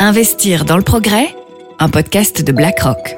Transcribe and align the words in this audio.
Investir 0.00 0.64
dans 0.64 0.76
le 0.76 0.84
progrès, 0.84 1.34
un 1.80 1.88
podcast 1.88 2.42
de 2.42 2.52
BlackRock. 2.52 3.16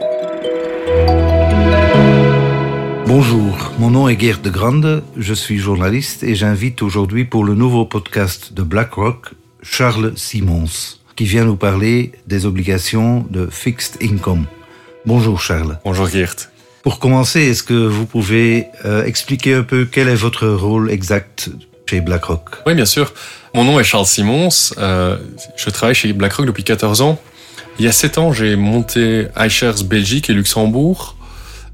Bonjour, 3.06 3.72
mon 3.78 3.90
nom 3.90 4.08
est 4.08 4.18
Gerd 4.18 4.40
de 4.40 4.48
Grande, 4.48 5.02
je 5.18 5.34
suis 5.34 5.58
journaliste 5.58 6.22
et 6.22 6.34
j'invite 6.34 6.80
aujourd'hui 6.80 7.26
pour 7.26 7.44
le 7.44 7.54
nouveau 7.54 7.84
podcast 7.84 8.54
de 8.54 8.62
BlackRock 8.62 9.32
Charles 9.62 10.14
Simons, 10.16 10.96
qui 11.16 11.24
vient 11.24 11.44
nous 11.44 11.56
parler 11.56 12.12
des 12.26 12.46
obligations 12.46 13.26
de 13.28 13.46
fixed 13.50 13.98
income. 14.02 14.46
Bonjour 15.04 15.38
Charles. 15.38 15.78
Bonjour 15.84 16.06
Gerd. 16.06 16.48
Pour 16.82 16.98
commencer, 16.98 17.42
est-ce 17.42 17.62
que 17.62 17.74
vous 17.74 18.06
pouvez 18.06 18.68
euh, 18.86 19.04
expliquer 19.04 19.52
un 19.52 19.64
peu 19.64 19.84
quel 19.84 20.08
est 20.08 20.14
votre 20.14 20.48
rôle 20.48 20.90
exact 20.90 21.50
chez 21.90 22.00
BlackRock 22.00 22.42
Oui, 22.66 22.74
bien 22.74 22.84
sûr. 22.84 23.12
Mon 23.54 23.64
nom 23.64 23.80
est 23.80 23.84
Charles 23.84 24.06
Simons. 24.06 24.48
Euh, 24.78 25.16
je 25.56 25.70
travaille 25.70 25.94
chez 25.94 26.12
BlackRock 26.12 26.46
depuis 26.46 26.62
14 26.62 27.00
ans. 27.00 27.20
Il 27.78 27.84
y 27.84 27.88
a 27.88 27.92
7 27.92 28.18
ans, 28.18 28.32
j'ai 28.32 28.54
monté 28.54 29.26
iShares 29.36 29.82
Belgique 29.84 30.30
et 30.30 30.32
Luxembourg. 30.32 31.16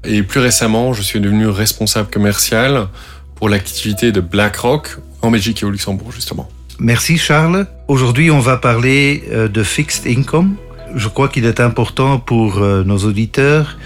Et 0.03 0.23
plus 0.23 0.39
récemment, 0.39 0.93
je 0.93 1.03
suis 1.03 1.19
devenu 1.19 1.47
responsable 1.47 2.09
commercial 2.09 2.87
pour 3.35 3.49
l'activité 3.49 4.11
de 4.11 4.21
BlackRock 4.21 4.97
en 5.21 5.29
Belgique 5.29 5.61
et 5.61 5.65
au 5.65 5.69
Luxembourg, 5.69 6.11
justement. 6.11 6.49
Merci 6.79 7.17
Charles. 7.17 7.67
Aujourd'hui, 7.87 8.31
on 8.31 8.39
va 8.39 8.57
parler 8.57 9.23
euh, 9.31 9.47
de 9.47 9.61
fixed 9.63 10.07
income. 10.07 10.55
Je 10.95 11.07
crois 11.09 11.27
qu'il 11.27 11.45
est 11.45 11.59
important 11.59 12.17
pour 12.17 12.57
euh, 12.57 12.83
nos 12.83 12.97
auditeurs 12.99 13.77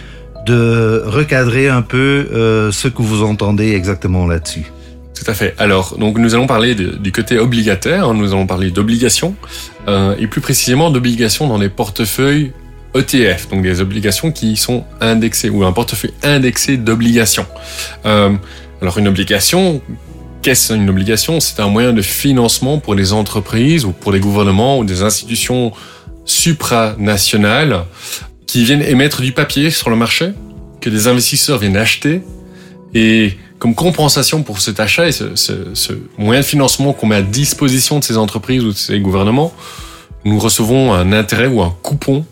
de 0.46 1.04
recadrer 1.06 1.68
un 1.68 1.82
peu 1.84 2.26
ce 2.72 2.88
que 2.88 3.04
vous 3.04 3.22
entendez 3.22 3.74
exactement 3.74 4.26
là-dessus. 4.26 4.72
Tout 5.24 5.30
à 5.30 5.36
fait. 5.36 5.54
Alors, 5.60 6.00
donc 6.00 6.18
nous 6.18 6.34
allons 6.34 6.48
parler 6.48 6.74
du 6.74 7.12
côté 7.12 7.38
obligataire, 7.38 8.08
hein, 8.08 8.16
nous 8.16 8.34
allons 8.34 8.48
parler 8.48 8.72
d'obligations, 8.72 9.36
euh, 9.88 10.16
et 10.18 10.26
plus 10.26 10.42
précisément 10.42 10.90
d'obligations 10.90 11.48
dans 11.48 11.60
les 11.60 11.70
portefeuilles 11.70 12.54
ETF, 12.96 13.48
donc 13.50 13.62
des 13.62 13.82
obligations 13.82 14.32
qui 14.32 14.58
sont 14.58 14.84
indexées, 15.00 15.52
ou 15.52 15.64
un 15.64 15.74
portefeuille 15.74 16.14
indexé 16.24 16.78
d'obligations. 16.78 17.46
Euh, 18.08 18.32
alors 18.82 18.98
une 18.98 19.08
obligation, 19.08 19.84
qu'est-ce 20.42 20.74
une 20.74 20.90
obligation? 20.90 21.40
C'est 21.40 21.60
un 21.60 21.68
moyen 21.68 21.94
de 21.94 22.02
financement 22.02 22.80
pour 22.80 22.96
les 22.96 23.14
entreprises 23.14 23.86
ou 23.86 23.92
pour 23.92 24.12
les 24.12 24.20
gouvernements 24.20 24.80
ou 24.80 24.86
des 24.86 25.04
institutions 25.04 25.72
supranationales 26.26 27.84
qui 28.48 28.64
viennent 28.64 28.82
émettre 28.82 29.22
du 29.22 29.34
papier 29.34 29.70
sur 29.70 29.92
le 29.92 29.96
marché, 29.96 30.32
que 30.80 30.90
des 30.90 31.08
investisseurs 31.08 31.60
viennent 31.60 31.78
acheter, 31.78 32.24
et 32.96 33.38
comme 33.62 33.76
compensation 33.76 34.42
pour 34.42 34.60
cet 34.60 34.80
achat 34.80 35.08
et 35.08 35.12
ce, 35.12 35.94
moyen 36.18 36.42
de 36.42 36.46
financement 36.46 36.94
qu'on 36.94 37.06
met 37.06 37.18
à 37.18 37.22
disposition 37.22 38.00
de 38.00 38.04
ces 38.04 38.18
entreprises 38.18 38.64
ou 38.64 38.70
de 38.70 38.76
ces 38.76 39.00
gouvernements, 39.00 39.54
nous 40.26 40.40
recevons 40.40 40.96
un 40.96 41.14
intérêt 41.14 41.46
ou 41.46 41.62
un 41.62 41.72
coupon. 41.84 42.26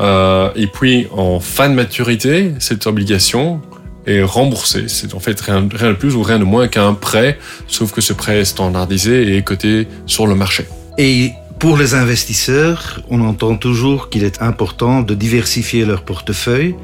Euh, 0.00 0.50
et 0.56 0.66
puis, 0.66 1.06
en 1.12 1.38
fin 1.38 1.68
de 1.68 1.74
maturité, 1.74 2.50
cette 2.58 2.88
obligation 2.88 3.60
est 4.08 4.22
remboursée. 4.22 4.86
C'est 4.88 5.14
en 5.14 5.20
fait 5.20 5.40
rien, 5.40 5.62
de 5.62 5.92
plus 5.92 6.16
ou 6.16 6.22
rien 6.24 6.40
de 6.40 6.44
moins 6.44 6.66
qu'un 6.66 6.94
prêt, 6.94 7.38
sauf 7.68 7.92
que 7.92 8.00
ce 8.00 8.12
prêt 8.12 8.40
est 8.40 8.44
standardisé 8.44 9.36
et 9.36 9.42
coté 9.42 9.86
sur 10.06 10.26
le 10.26 10.34
marché. 10.34 10.66
Et 10.98 11.30
pour 11.60 11.76
les 11.76 11.94
investisseurs, 11.94 13.00
on 13.08 13.20
entend 13.20 13.54
toujours 13.54 14.10
qu'il 14.10 14.24
est 14.24 14.42
important 14.42 15.00
de 15.02 15.14
diversifier 15.14 15.84
leur 15.84 16.02
portefeuille, 16.02 16.74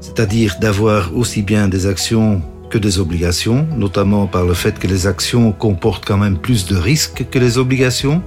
c'est-à-dire 0.00 0.56
d'avoir 0.60 1.16
aussi 1.16 1.42
bien 1.42 1.68
des 1.68 1.86
actions 1.86 2.42
que 2.74 2.78
des 2.78 2.98
obligations, 2.98 3.68
notamment 3.76 4.26
par 4.26 4.44
le 4.44 4.52
fait 4.52 4.80
que 4.80 4.88
les 4.88 5.06
actions 5.06 5.52
comportent 5.52 6.04
quand 6.04 6.16
même 6.16 6.36
plus 6.36 6.66
de 6.66 6.74
risques 6.74 7.24
que 7.30 7.38
les 7.38 7.56
obligations. 7.56 8.20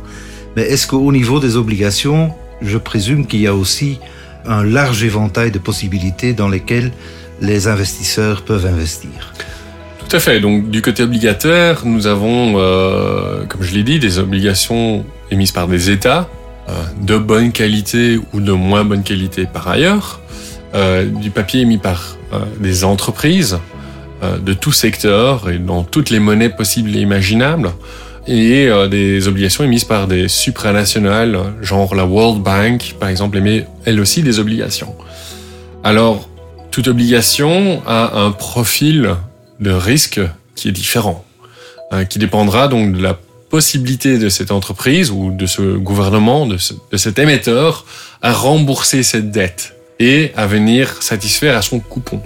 Mais 0.55 0.61
est-ce 0.61 0.87
qu'au 0.87 1.11
niveau 1.11 1.41
des 1.41 1.57
obligations, 1.57 2.31
je 2.61 2.77
présume 2.77 3.27
qu'il 3.27 3.41
y 3.41 3.47
a 3.47 3.53
aussi 3.53 3.99
un 4.45 4.63
large 4.63 5.03
éventail 5.03 5.51
de 5.51 5.59
possibilités 5.59 6.31
dans 6.31 6.47
lesquelles 6.47 6.93
les 7.41 7.67
investisseurs 7.67 8.43
peuvent 8.43 8.65
investir? 8.65 9.33
Tout 9.99 10.15
à 10.15 10.19
fait. 10.21 10.39
Donc 10.39 10.69
du 10.69 10.81
côté 10.81 11.03
obligataire, 11.03 11.81
nous 11.83 12.07
avons, 12.07 12.53
euh, 12.55 13.43
comme 13.49 13.63
je 13.63 13.73
l'ai 13.73 13.83
dit, 13.83 13.99
des 13.99 14.17
obligations 14.19 15.03
émises 15.29 15.51
par 15.51 15.67
des 15.67 15.89
États 15.89 16.29
euh, 16.69 16.71
de 17.01 17.17
bonne 17.17 17.51
qualité 17.51 18.17
ou 18.31 18.39
de 18.39 18.53
moins 18.53 18.85
bonne 18.85 19.03
qualité 19.03 19.45
par 19.45 19.67
ailleurs, 19.67 20.21
euh, 20.73 21.03
du 21.03 21.31
papier 21.31 21.59
émis 21.59 21.79
par 21.79 22.15
des 22.61 22.85
entreprises 22.85 23.57
de 24.21 24.53
tout 24.53 24.71
secteur 24.71 25.49
et 25.49 25.59
dans 25.59 25.83
toutes 25.83 26.09
les 26.09 26.19
monnaies 26.19 26.49
possibles 26.49 26.95
et 26.95 27.01
imaginables, 27.01 27.71
et 28.27 28.67
euh, 28.67 28.87
des 28.87 29.27
obligations 29.27 29.63
émises 29.63 29.85
par 29.85 30.07
des 30.07 30.27
supranationales, 30.27 31.39
genre 31.61 31.95
la 31.95 32.05
World 32.05 32.41
Bank, 32.41 32.95
par 32.99 33.09
exemple, 33.09 33.37
émet 33.37 33.65
elle 33.85 33.99
aussi 33.99 34.21
des 34.21 34.39
obligations. 34.39 34.95
Alors, 35.83 36.27
toute 36.71 36.89
obligation 36.89 37.81
a 37.87 38.19
un 38.19 38.31
profil 38.31 39.15
de 39.59 39.71
risque 39.71 40.19
qui 40.55 40.67
est 40.67 40.73
différent, 40.73 41.23
hein, 41.91 42.05
qui 42.05 42.19
dépendra 42.19 42.67
donc 42.67 42.93
de 42.93 43.01
la 43.01 43.17
possibilité 43.49 44.17
de 44.17 44.27
cette 44.27 44.51
entreprise 44.51 45.09
ou 45.09 45.31
de 45.31 45.45
ce 45.45 45.61
gouvernement, 45.61 46.45
de, 46.45 46.57
ce, 46.57 46.73
de 46.91 46.97
cet 46.97 47.17
émetteur, 47.17 47.85
à 48.21 48.33
rembourser 48.33 49.03
cette 49.03 49.31
dette 49.31 49.75
et 49.99 50.31
à 50.35 50.47
venir 50.47 51.01
satisfaire 51.01 51.55
à 51.55 51.61
son 51.61 51.79
coupon. 51.79 52.21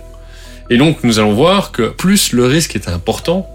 Et 0.71 0.77
donc 0.77 1.03
nous 1.03 1.19
allons 1.19 1.33
voir 1.33 1.73
que 1.73 1.89
plus 1.89 2.31
le 2.31 2.45
risque 2.45 2.75
est 2.75 2.87
important, 2.87 3.45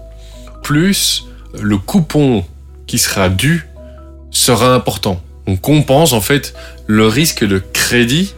plus 0.61 1.25
le 1.59 1.79
coupon 1.79 2.45
qui 2.85 2.99
sera 2.99 3.27
dû 3.27 3.67
sera 4.29 4.75
important. 4.75 5.19
On 5.47 5.55
compense 5.55 6.13
en 6.13 6.21
fait 6.21 6.53
le 6.85 7.07
risque 7.07 7.43
de 7.43 7.57
crédit 7.57 8.35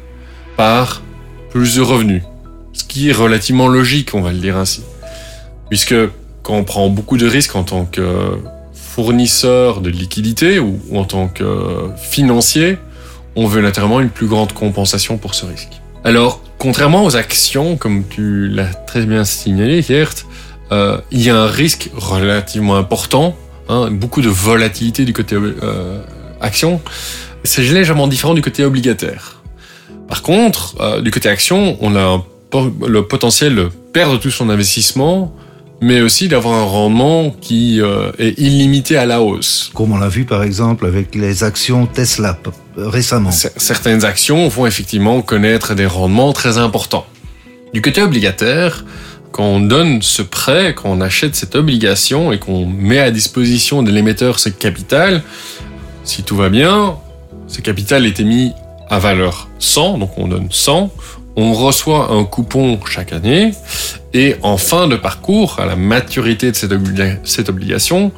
par 0.55 1.01
plus 1.49 1.75
de 1.75 1.81
revenus. 1.81 2.23
Ce 2.71 2.85
qui 2.85 3.09
est 3.09 3.11
relativement 3.11 3.67
logique, 3.67 4.11
on 4.13 4.21
va 4.21 4.31
le 4.31 4.39
dire 4.39 4.55
ainsi. 4.55 4.81
Puisque 5.67 5.95
quand 6.41 6.53
on 6.53 6.63
prend 6.63 6.87
beaucoup 6.87 7.17
de 7.17 7.27
risques 7.27 7.57
en 7.57 7.63
tant 7.63 7.83
que 7.83 8.37
fournisseur 8.73 9.81
de 9.81 9.89
liquidité 9.89 10.59
ou, 10.59 10.79
en 10.93 11.03
tant 11.03 11.27
que 11.27 11.89
financier, 11.97 12.77
on 13.35 13.45
veut 13.45 13.61
naturellement 13.61 13.99
une 13.99 14.09
plus 14.09 14.27
grande 14.27 14.53
compensation 14.53 15.17
pour 15.17 15.35
ce 15.35 15.45
risque. 15.45 15.81
Alors, 16.05 16.41
contrairement 16.59 17.05
aux 17.05 17.15
actions, 17.15 17.77
comme 17.77 18.03
tu 18.07 18.47
l'as 18.47 18.73
très 18.73 19.05
bien 19.05 19.23
signalé, 19.23 19.81
Gert, 19.81 20.13
euh, 20.71 20.99
il 21.09 21.23
y 21.23 21.29
a 21.29 21.35
un 21.35 21.47
risque 21.47 21.89
relativement 21.95 22.75
important, 22.75 23.35
hein, 23.69 23.89
beaucoup 23.89 24.21
de 24.21 24.29
volatilité 24.29 25.05
du 25.05 25.13
côté 25.13 25.35
euh, 25.35 26.03
action. 26.41 26.79
C'est 27.43 27.63
légèrement 27.63 28.07
différent 28.07 28.35
du 28.35 28.41
côté 28.41 28.63
obligataire. 28.63 29.41
Par 30.07 30.21
contre, 30.21 30.75
euh, 30.81 31.01
du 31.01 31.09
côté 31.09 31.29
action, 31.29 31.77
on 31.81 31.95
a 31.95 32.23
le 32.85 33.01
potentiel 33.07 33.55
de 33.55 33.69
perdre 33.93 34.19
tout 34.19 34.31
son 34.31 34.49
investissement, 34.49 35.33
mais 35.81 36.01
aussi 36.01 36.27
d'avoir 36.27 36.55
un 36.55 36.63
rendement 36.63 37.29
qui 37.29 37.81
euh, 37.81 38.11
est 38.19 38.37
illimité 38.37 38.97
à 38.97 39.05
la 39.05 39.21
hausse. 39.21 39.71
Comme 39.73 39.91
on 39.91 39.97
l'a 39.97 40.09
vu 40.09 40.25
par 40.25 40.43
exemple 40.43 40.85
avec 40.85 41.15
les 41.15 41.43
actions 41.43 41.85
Tesla 41.85 42.37
récemment. 42.75 43.31
Certaines 43.31 44.05
actions 44.05 44.47
vont 44.47 44.65
effectivement 44.65 45.21
connaître 45.21 45.75
des 45.75 45.85
rendements 45.85 46.33
très 46.33 46.57
importants. 46.57 47.05
Du 47.73 47.81
côté 47.81 48.01
obligataire, 48.01 48.83
quand 49.31 49.43
on 49.43 49.59
donne 49.59 50.01
ce 50.01 50.21
prêt, 50.21 50.73
quand 50.75 50.89
on 50.89 51.01
achète 51.01 51.35
cette 51.35 51.55
obligation 51.55 52.31
et 52.31 52.39
qu'on 52.39 52.65
met 52.65 52.99
à 52.99 53.11
disposition 53.11 53.83
de 53.83 53.91
l'émetteur 53.91 54.39
ce 54.39 54.49
capital, 54.49 55.23
si 56.03 56.23
tout 56.23 56.35
va 56.35 56.49
bien, 56.49 56.97
ce 57.47 57.61
capital 57.61 58.05
est 58.05 58.19
émis 58.19 58.51
à 58.89 58.97
valeur 58.97 59.47
100, 59.59 59.99
donc 59.99 60.17
on 60.17 60.27
donne 60.27 60.47
100, 60.49 60.91
on 61.35 61.53
reçoit 61.53 62.11
un 62.11 62.25
coupon 62.25 62.79
chaque 62.85 63.13
année 63.13 63.51
et 64.13 64.35
en 64.41 64.57
fin 64.57 64.87
de 64.87 64.95
parcours, 64.95 65.59
à 65.59 65.65
la 65.65 65.75
maturité 65.75 66.51
de 66.51 66.55
cette, 66.55 66.71
obli 66.71 67.01
cette 67.23 67.49
obligation, 67.49 68.11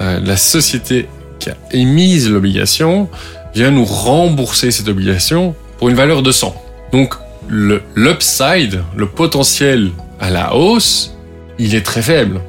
euh, 0.00 0.20
la 0.20 0.36
société 0.36 1.08
qui 1.38 1.50
a 1.50 1.56
émise 1.72 2.30
l'obligation 2.30 3.08
vient 3.54 3.70
nous 3.70 3.84
rembourser 3.84 4.70
cette 4.70 4.88
obligation 4.88 5.54
pour 5.78 5.88
une 5.88 5.96
valeur 5.96 6.22
de 6.22 6.32
100. 6.32 6.54
Donc 6.92 7.14
l'upside, 7.48 8.74
le, 8.74 8.82
le 8.96 9.06
potentiel 9.06 9.90
à 10.20 10.30
la 10.30 10.54
hausse, 10.54 11.14
il 11.58 11.74
est 11.74 11.84
très 11.84 12.02
faible. 12.02 12.40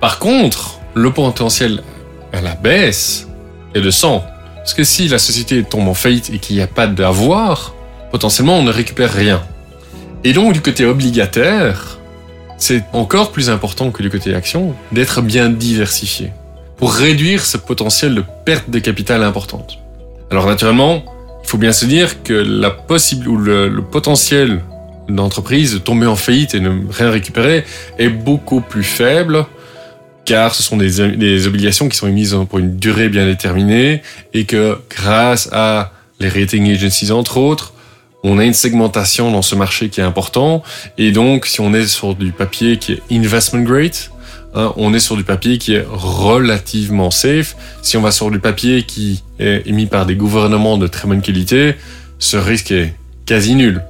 Par 0.00 0.18
contre, 0.18 0.80
le 0.94 1.12
potentiel 1.12 1.82
à 2.32 2.40
la 2.40 2.54
baisse 2.54 3.28
est 3.74 3.80
de 3.80 3.90
100. 3.90 4.24
Parce 4.56 4.74
que 4.74 4.84
si 4.84 5.08
la 5.08 5.18
société 5.18 5.62
tombe 5.64 5.88
en 5.88 5.94
faillite 5.94 6.30
et 6.30 6.38
qu'il 6.38 6.56
n'y 6.56 6.62
a 6.62 6.66
pas 6.66 6.86
d'avoir, 6.86 7.74
potentiellement 8.10 8.58
on 8.58 8.62
ne 8.62 8.72
récupère 8.72 9.12
rien. 9.12 9.42
Et 10.24 10.32
donc 10.32 10.52
du 10.52 10.60
côté 10.60 10.84
obligataire, 10.84 11.98
c'est 12.62 12.84
encore 12.92 13.32
plus 13.32 13.50
important 13.50 13.90
que 13.90 14.04
du 14.04 14.08
côté 14.08 14.34
action 14.36 14.74
d'être 14.92 15.20
bien 15.20 15.48
diversifié 15.48 16.30
pour 16.76 16.94
réduire 16.94 17.44
ce 17.44 17.56
potentiel 17.56 18.14
de 18.14 18.24
perte 18.44 18.70
de 18.70 18.78
capital 18.78 19.24
importante. 19.24 19.78
Alors 20.30 20.46
naturellement, 20.46 21.04
il 21.42 21.48
faut 21.48 21.58
bien 21.58 21.72
se 21.72 21.86
dire 21.86 22.22
que 22.22 22.32
la 22.32 22.70
possible 22.70 23.28
ou 23.28 23.36
le, 23.36 23.82
potentiel 23.82 24.62
d'entreprise 25.08 25.74
de 25.74 25.78
tomber 25.78 26.06
en 26.06 26.14
faillite 26.14 26.54
et 26.54 26.60
ne 26.60 26.70
rien 26.88 27.10
récupérer 27.10 27.64
est 27.98 28.08
beaucoup 28.08 28.60
plus 28.60 28.84
faible 28.84 29.44
car 30.24 30.54
ce 30.54 30.62
sont 30.62 30.76
des, 30.76 31.16
des, 31.16 31.48
obligations 31.48 31.88
qui 31.88 31.96
sont 31.96 32.06
émises 32.06 32.36
pour 32.48 32.60
une 32.60 32.76
durée 32.76 33.08
bien 33.08 33.26
déterminée 33.26 34.02
et 34.34 34.44
que 34.44 34.78
grâce 34.88 35.48
à 35.50 35.90
les 36.20 36.28
rating 36.28 36.70
agencies 36.72 37.10
entre 37.10 37.38
autres. 37.38 37.71
On 38.24 38.38
a 38.38 38.44
une 38.44 38.54
segmentation 38.54 39.30
dans 39.32 39.42
ce 39.42 39.54
marché 39.54 39.88
qui 39.88 40.00
est 40.00 40.04
important. 40.04 40.62
Et 40.96 41.10
donc, 41.10 41.46
si 41.46 41.60
on 41.60 41.74
est 41.74 41.86
sur 41.86 42.14
du 42.14 42.30
papier 42.32 42.76
qui 42.76 42.92
est 42.92 43.02
investment 43.10 43.62
grade, 43.62 43.96
hein, 44.54 44.72
on 44.76 44.94
est 44.94 45.00
sur 45.00 45.16
du 45.16 45.24
papier 45.24 45.58
qui 45.58 45.74
est 45.74 45.84
relativement 45.90 47.10
safe. 47.10 47.56
Si 47.82 47.96
on 47.96 48.02
va 48.02 48.12
sur 48.12 48.30
du 48.30 48.38
papier 48.38 48.84
qui 48.84 49.22
est 49.40 49.62
émis 49.66 49.86
par 49.86 50.06
des 50.06 50.14
gouvernements 50.14 50.78
de 50.78 50.86
très 50.86 51.08
bonne 51.08 51.20
qualité, 51.20 51.74
ce 52.20 52.36
risque 52.36 52.70
est 52.70 52.94
quasi 53.26 53.54
nul. 53.56 53.82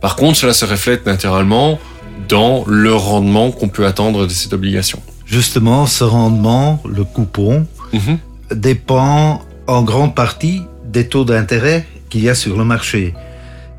Par 0.00 0.14
contre, 0.16 0.38
cela 0.38 0.52
se 0.52 0.64
reflète 0.64 1.04
naturellement 1.04 1.78
dans 2.28 2.64
le 2.66 2.94
rendement 2.94 3.50
qu'on 3.50 3.68
peut 3.68 3.86
attendre 3.86 4.24
de 4.26 4.32
cette 4.32 4.52
obligation. 4.52 5.02
Justement, 5.26 5.86
ce 5.86 6.04
rendement, 6.04 6.80
le 6.88 7.02
coupon, 7.04 7.66
Mhm. 7.92 8.18
dépend 8.54 9.42
en 9.66 9.82
grande 9.82 10.14
partie 10.14 10.62
des 10.84 11.08
taux 11.08 11.24
d'intérêt 11.24 11.86
qu'il 12.08 12.22
y 12.22 12.28
a 12.28 12.34
sur 12.36 12.56
le 12.56 12.64
marché. 12.64 13.14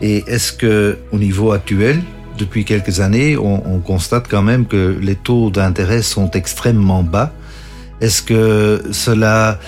Et 0.02 0.24
est-ce 0.28 0.52
que, 0.52 0.98
au 1.12 1.18
niveau 1.18 1.52
actuel, 1.52 2.02
depuis 2.38 2.66
quelques 2.66 3.00
années, 3.00 3.38
on, 3.38 3.76
on 3.76 3.80
constate 3.80 4.28
quand 4.28 4.42
même 4.42 4.66
que 4.66 4.98
les 5.00 5.16
taux 5.16 5.50
d'intérêt 5.52 6.02
sont 6.02 6.32
extrêmement 6.32 7.04
bas. 7.04 7.34
Est-ce 8.02 8.24
que 8.24 8.82
cela 8.92 9.60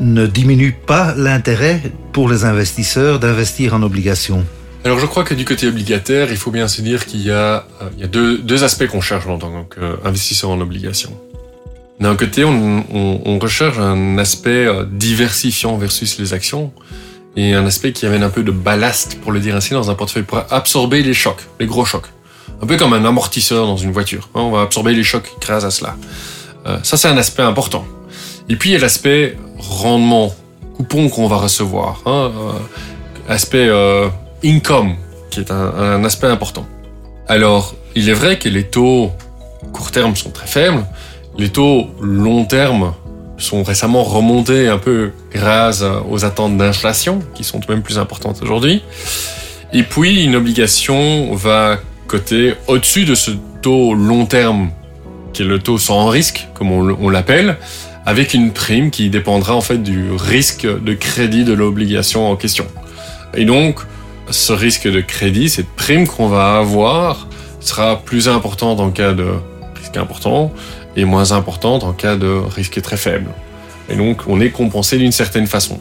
ne 0.00 0.26
diminue 0.26 0.72
pas 0.72 1.14
l'intérêt 1.16 1.80
pour 2.12 2.28
les 2.28 2.44
investisseurs 2.44 3.20
d'investir 3.20 3.74
en 3.74 3.82
obligations? 3.82 4.44
Alors 4.84 4.98
je 4.98 5.06
crois 5.06 5.24
que 5.24 5.34
du 5.34 5.44
côté 5.44 5.68
obligataire, 5.68 6.30
il 6.30 6.38
faut 6.38 6.50
bien 6.50 6.66
se 6.66 6.80
dire 6.80 7.04
qu'il 7.04 7.20
y 7.20 7.30
a, 7.30 7.66
euh, 7.82 8.06
deux, 8.08 8.64
aspects 8.64 8.86
qu'on 8.86 9.02
cherche 9.02 9.26
en 9.26 9.38
tant 9.38 9.64
qu'investisseur 9.64 10.50
en 10.50 10.60
obligation. 10.60 11.12
D'un 12.00 12.16
côté, 12.16 12.44
on 12.44 13.38
recherche 13.38 13.78
un 13.78 14.16
aspect 14.16 14.66
euh, 14.66 14.86
diversifiant 14.90 15.76
versus 15.76 16.18
les 16.18 16.32
actions 16.32 16.72
et 17.36 17.54
un 17.54 17.66
aspect 17.66 17.92
qui 17.92 18.06
amène 18.06 18.22
un 18.22 18.30
peu 18.30 18.42
de 18.42 18.50
ballast, 18.50 19.20
pour 19.20 19.32
le 19.32 19.40
dire 19.40 19.54
ainsi, 19.56 19.72
dans 19.72 19.90
un 19.90 19.94
portefeuille 19.94 20.24
pour 20.24 20.42
absorber 20.50 21.02
les 21.02 21.14
chocs, 21.14 21.46
les 21.58 21.66
gros 21.66 21.84
chocs. 21.84 22.06
Un 22.62 22.66
peu 22.66 22.76
comme 22.76 22.92
un 22.92 23.04
amortisseur 23.04 23.66
dans 23.66 23.76
une 23.76 23.92
voiture. 23.92 24.28
hein, 24.34 24.40
on 24.40 24.50
va 24.50 24.62
absorber 24.62 24.92
les 24.92 25.04
chocs 25.04 25.30
grâce 25.40 25.64
à 25.64 25.70
cela. 25.70 25.96
Euh, 26.66 26.78
ça, 26.82 26.96
c'est 26.96 27.08
un 27.08 27.16
aspect 27.16 27.42
important. 27.42 27.84
Et 28.48 28.56
puis, 28.56 28.70
il 28.70 28.72
y 28.72 28.76
a 28.76 28.80
l'aspect 28.80 29.38
rendement, 29.58 30.34
coupon 30.76 31.08
qu'on 31.08 31.26
va 31.28 31.36
recevoir. 31.36 32.02
Hein, 32.04 32.32
euh, 32.34 32.52
aspect 33.28 33.68
euh, 33.68 34.08
income, 34.44 34.96
qui 35.30 35.40
est 35.40 35.50
un, 35.50 35.72
un 35.78 36.04
aspect 36.04 36.26
important. 36.26 36.66
Alors, 37.28 37.74
il 37.94 38.08
est 38.08 38.14
vrai 38.14 38.38
que 38.38 38.48
les 38.48 38.64
taux 38.64 39.12
court 39.72 39.90
terme 39.90 40.16
sont 40.16 40.30
très 40.30 40.46
faibles. 40.46 40.84
Les 41.38 41.48
taux 41.48 41.88
long 42.00 42.44
terme 42.44 42.92
sont 43.42 43.62
récemment 43.62 44.02
remontés 44.02 44.68
un 44.68 44.78
peu 44.78 45.10
grâce 45.32 45.84
aux 46.08 46.24
attentes 46.24 46.56
d'inflation, 46.56 47.20
qui 47.34 47.44
sont 47.44 47.60
tout 47.60 47.68
de 47.68 47.72
même 47.72 47.82
plus 47.82 47.98
importantes 47.98 48.40
aujourd'hui. 48.42 48.82
Et 49.72 49.82
puis, 49.82 50.24
une 50.24 50.36
obligation 50.36 51.34
va 51.34 51.78
coter 52.06 52.54
au-dessus 52.66 53.04
de 53.04 53.14
ce 53.14 53.30
taux 53.62 53.94
long 53.94 54.26
terme, 54.26 54.70
qui 55.32 55.42
est 55.42 55.44
le 55.44 55.58
taux 55.60 55.78
sans 55.78 56.08
risque, 56.08 56.48
comme 56.54 56.72
on, 56.72 57.08
l'appelle, 57.08 57.56
avec 58.04 58.34
une 58.34 58.52
prime 58.52 58.90
qui 58.90 59.10
dépendra 59.10 59.54
en 59.54 59.60
fait 59.60 59.78
du 59.78 60.10
risque 60.10 60.66
de 60.66 60.94
crédit 60.94 61.44
de 61.44 61.52
l'obligation 61.52 62.28
en 62.28 62.36
question. 62.36 62.66
Et 63.34 63.44
donc, 63.44 63.78
ce 64.30 64.52
risque 64.52 64.88
de 64.88 65.00
crédit, 65.00 65.48
cette 65.48 65.68
prime 65.68 66.08
qu'on 66.08 66.28
va 66.28 66.56
avoir, 66.56 67.28
sera 67.60 68.00
plus 68.00 68.28
importante 68.28 68.80
en 68.80 68.90
cas 68.90 69.12
de 69.12 69.26
risque 69.76 69.96
important 69.96 70.52
et 70.96 71.04
moins 71.04 71.32
importante 71.32 71.84
en 71.84 71.92
cas 71.92 72.16
de 72.16 72.28
risque 72.28 72.80
très 72.82 72.96
faible. 72.96 73.30
Et 73.88 73.96
donc, 73.96 74.22
on 74.26 74.40
est 74.40 74.50
compensé 74.50 74.98
d'une 74.98 75.12
certaine 75.12 75.46
façon. 75.46 75.78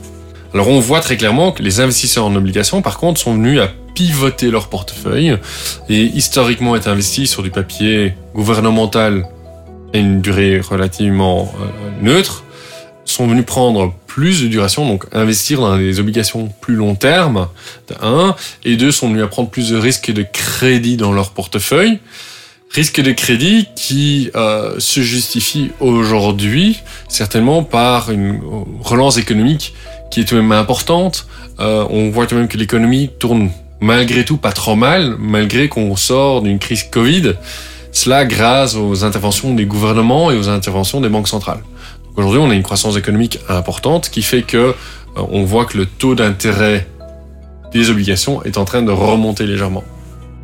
Alors, 0.53 0.67
on 0.67 0.79
voit 0.79 0.99
très 0.99 1.17
clairement 1.17 1.51
que 1.51 1.61
les 1.61 1.79
investisseurs 1.79 2.25
en 2.25 2.35
obligations, 2.35 2.81
par 2.81 2.97
contre, 2.97 3.19
sont 3.19 3.33
venus 3.33 3.59
à 3.59 3.69
pivoter 3.93 4.49
leur 4.49 4.67
portefeuille 4.69 5.37
et 5.89 6.01
historiquement 6.03 6.75
être 6.75 6.87
investis 6.87 7.29
sur 7.29 7.43
du 7.43 7.51
papier 7.51 8.13
gouvernemental 8.33 9.25
et 9.93 9.99
une 9.99 10.21
durée 10.21 10.59
relativement 10.59 11.53
euh, 11.59 11.65
neutre, 12.01 12.43
sont 13.05 13.27
venus 13.27 13.45
prendre 13.45 13.93
plus 14.05 14.43
de 14.43 14.47
duration, 14.47 14.87
donc 14.87 15.05
investir 15.11 15.61
dans 15.61 15.77
des 15.77 15.99
obligations 15.99 16.51
plus 16.61 16.75
long 16.75 16.95
terme, 16.95 17.47
un, 18.01 18.35
et 18.63 18.75
deux, 18.75 18.91
sont 18.91 19.09
venus 19.09 19.23
à 19.23 19.27
prendre 19.27 19.49
plus 19.49 19.69
de 19.69 19.77
risques 19.77 20.11
de 20.11 20.23
crédit 20.23 20.97
dans 20.97 21.11
leur 21.11 21.31
portefeuille. 21.31 21.99
Risque 22.71 23.01
de 23.01 23.11
crédit 23.11 23.67
qui 23.75 24.29
euh, 24.35 24.75
se 24.77 25.01
justifie 25.01 25.71
aujourd'hui 25.79 26.79
certainement 27.07 27.63
par 27.63 28.11
une 28.11 28.41
relance 28.81 29.17
économique 29.17 29.73
qui 30.11 30.21
est 30.21 30.25
tout 30.25 30.35
de 30.35 30.41
même 30.41 30.51
importante. 30.51 31.25
Euh, 31.59 31.87
on 31.89 32.11
voit 32.11 32.27
tout 32.27 32.35
de 32.35 32.41
même 32.41 32.47
que 32.47 32.57
l'économie 32.57 33.09
tourne 33.19 33.49
malgré 33.81 34.23
tout 34.23 34.37
pas 34.37 34.51
trop 34.51 34.75
mal, 34.75 35.15
malgré 35.17 35.67
qu'on 35.67 35.95
sort 35.95 36.43
d'une 36.43 36.59
crise 36.59 36.83
Covid. 36.83 37.33
Cela 37.91 38.23
grâce 38.25 38.75
aux 38.75 39.03
interventions 39.03 39.55
des 39.55 39.65
gouvernements 39.65 40.29
et 40.29 40.37
aux 40.37 40.47
interventions 40.47 41.01
des 41.01 41.09
banques 41.09 41.27
centrales. 41.27 41.63
Aujourd'hui, 42.15 42.39
on 42.39 42.51
a 42.51 42.53
une 42.53 42.63
croissance 42.63 42.97
économique 42.97 43.39
importante 43.49 44.09
qui 44.09 44.21
fait 44.21 44.43
que 44.43 44.57
euh, 44.57 44.73
on 45.31 45.43
voit 45.43 45.65
que 45.65 45.75
le 45.75 45.87
taux 45.87 46.13
d'intérêt 46.13 46.87
des 47.73 47.89
obligations 47.89 48.43
est 48.43 48.59
en 48.59 48.65
train 48.65 48.83
de 48.83 48.91
remonter 48.91 49.47
légèrement. 49.47 49.83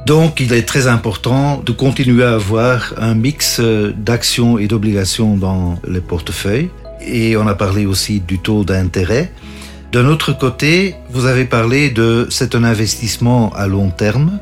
Donc, 0.06 0.40
il 0.40 0.54
est 0.54 0.68
très 0.68 0.88
important 0.88 1.64
de 1.66 1.72
continuer 1.72 2.24
à 2.24 2.36
avoir 2.36 2.94
un 2.98 3.16
mix 3.16 3.58
euh, 3.60 3.92
d'actions 3.98 4.60
et 4.60 4.68
d'obligations 4.68 5.36
dans 5.36 5.80
les 5.88 6.02
portefeuilles. 6.02 6.70
Et 7.08 7.36
on 7.38 7.48
a 7.48 7.56
parlé 7.56 7.86
aussi 7.86 8.20
du 8.20 8.40
taux 8.40 8.64
d'intérêt. 8.64 9.32
D'un 9.92 10.08
autre 10.08 10.38
côté, 10.38 10.96
vous 11.10 11.26
avez 11.26 11.46
parlé 11.46 11.90
de 11.90 12.28
c'est 12.30 12.54
un 12.54 12.64
investissement 12.64 13.54
à 13.56 13.66
long 13.66 13.90
terme. 13.90 14.40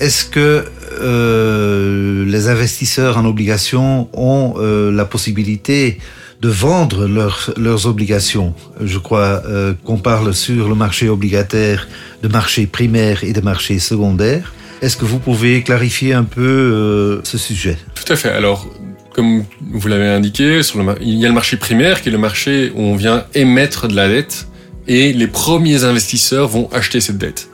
Est-ce 0.00 0.24
que 0.24 0.64
euh, 1.00 2.24
les 2.24 2.48
investisseurs 2.48 3.18
en 3.18 3.24
obligations 3.24 4.08
ont 4.12 4.54
euh, 4.58 4.92
la 4.92 5.04
possibilité 5.04 5.98
de 6.40 6.48
vendre 6.48 7.06
leurs, 7.06 7.86
obligations? 7.86 8.54
Je 8.80 8.98
crois 8.98 9.42
euh, 9.46 9.74
qu'on 9.84 9.98
parle 9.98 10.34
sur 10.34 10.68
le 10.68 10.74
marché 10.74 11.08
obligataire 11.08 11.88
de 12.22 12.28
marché 12.28 12.66
primaire 12.66 13.24
et 13.24 13.32
de 13.32 13.40
marché 13.40 13.78
secondaire. 13.78 14.52
Est-ce 14.84 14.98
que 14.98 15.06
vous 15.06 15.18
pouvez 15.18 15.62
clarifier 15.62 16.12
un 16.12 16.24
peu 16.24 16.42
euh, 16.42 17.20
ce 17.24 17.38
sujet? 17.38 17.78
Tout 17.94 18.12
à 18.12 18.16
fait. 18.16 18.28
Alors, 18.28 18.68
comme 19.14 19.44
vous 19.72 19.88
l'avez 19.88 20.06
indiqué, 20.06 20.60
il 21.00 21.14
y 21.14 21.24
a 21.24 21.28
le 21.28 21.34
marché 21.34 21.56
primaire 21.56 22.02
qui 22.02 22.10
est 22.10 22.12
le 22.12 22.18
marché 22.18 22.70
où 22.74 22.82
on 22.82 22.94
vient 22.94 23.24
émettre 23.32 23.88
de 23.88 23.96
la 23.96 24.08
dette 24.08 24.46
et 24.86 25.14
les 25.14 25.26
premiers 25.26 25.84
investisseurs 25.84 26.48
vont 26.48 26.68
acheter 26.70 27.00
cette 27.00 27.16
dette. 27.16 27.48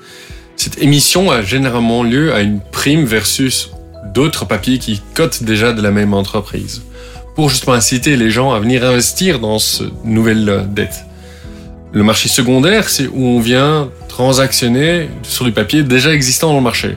Cette 0.57 0.83
émission 0.83 1.31
a 1.31 1.41
généralement 1.41 2.03
lieu 2.03 2.35
à 2.35 2.41
une 2.41 2.59
prime 2.73 3.05
versus 3.05 3.71
d'autres 4.13 4.45
papiers 4.45 4.79
qui 4.79 5.01
cotent 5.15 5.45
déjà 5.45 5.73
de 5.73 5.83
la 5.83 5.93
même 5.93 6.15
entreprise 6.15 6.83
pour 7.37 7.49
justement 7.49 7.77
inciter 7.77 8.17
les 8.17 8.31
gens 8.31 8.53
à 8.53 8.59
venir 8.59 8.85
investir 8.85 9.39
dans 9.39 9.61
cette 9.61 10.05
nouvelle 10.05 10.67
dette. 10.75 11.05
Le 11.93 12.03
marché 12.03 12.29
secondaire, 12.29 12.89
c'est 12.89 13.07
où 13.07 13.25
on 13.25 13.39
vient 13.39 13.89
transactionner 14.11 15.09
sur 15.23 15.45
du 15.45 15.53
papier 15.53 15.83
déjà 15.83 16.13
existant 16.13 16.49
dans 16.49 16.57
le 16.57 16.63
marché, 16.63 16.97